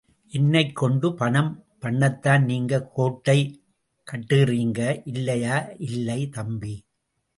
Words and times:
என்னைக் 0.27 0.75
கொண்டு 0.75 1.13
பணம் 1.13 1.65
பண்ணத்தான் 1.81 2.43
நீங்க 2.43 2.89
கோட்டை 2.93 3.63
கட்டுறீங்க, 4.11 5.01
இல்லையா...? 5.05 5.67
இல்லை, 5.77 6.29
தம்பி. 6.29 6.83